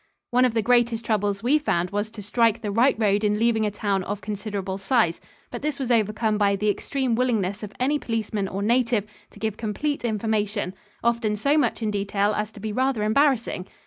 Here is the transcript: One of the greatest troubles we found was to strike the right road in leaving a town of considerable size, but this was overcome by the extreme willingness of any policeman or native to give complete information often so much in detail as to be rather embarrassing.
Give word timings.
One 0.31 0.45
of 0.45 0.55
the 0.55 0.63
greatest 0.63 1.05
troubles 1.05 1.43
we 1.43 1.59
found 1.59 1.91
was 1.91 2.09
to 2.09 2.23
strike 2.23 2.63
the 2.63 2.71
right 2.71 2.95
road 2.97 3.23
in 3.23 3.37
leaving 3.37 3.67
a 3.67 3.69
town 3.69 4.03
of 4.05 4.19
considerable 4.19 4.79
size, 4.79 5.21
but 5.51 5.61
this 5.61 5.77
was 5.77 5.91
overcome 5.91 6.39
by 6.39 6.55
the 6.55 6.71
extreme 6.71 7.13
willingness 7.13 7.61
of 7.61 7.71
any 7.79 7.99
policeman 7.99 8.47
or 8.47 8.63
native 8.63 9.05
to 9.29 9.37
give 9.39 9.57
complete 9.57 10.03
information 10.03 10.73
often 11.03 11.35
so 11.35 11.55
much 11.55 11.83
in 11.83 11.91
detail 11.91 12.33
as 12.35 12.49
to 12.53 12.59
be 12.59 12.73
rather 12.73 13.03
embarrassing. 13.03 13.67